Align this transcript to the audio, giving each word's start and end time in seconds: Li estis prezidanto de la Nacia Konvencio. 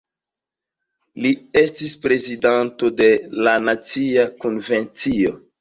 Li 1.25 1.31
estis 1.61 1.93
prezidanto 2.07 2.91
de 3.03 3.11
la 3.49 3.57
Nacia 3.69 4.29
Konvencio. 4.47 5.41